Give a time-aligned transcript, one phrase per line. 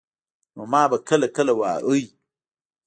[0.55, 1.99] نو ما به کله کله واهه.